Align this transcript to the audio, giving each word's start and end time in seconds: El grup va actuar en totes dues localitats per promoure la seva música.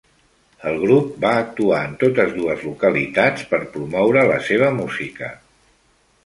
El 0.69 0.77
grup 0.83 1.11
va 1.25 1.33
actuar 1.41 1.81
en 1.89 1.93
totes 2.03 2.33
dues 2.37 2.63
localitats 2.69 3.45
per 3.53 3.61
promoure 3.77 4.25
la 4.33 4.41
seva 4.49 4.73
música. 4.81 5.31